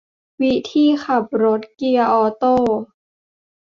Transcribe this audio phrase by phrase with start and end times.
[0.41, 2.55] วิธีขับรถเกียร์ออโต้